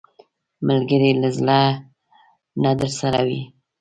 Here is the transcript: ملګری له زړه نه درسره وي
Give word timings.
ملګری 0.67 1.11
له 1.21 1.29
زړه 1.37 1.59
نه 2.63 2.71
درسره 2.79 3.19
وي 3.27 3.41